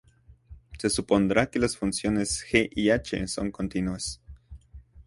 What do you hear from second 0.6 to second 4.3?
Se supondrá que las funciones g y h son continuas.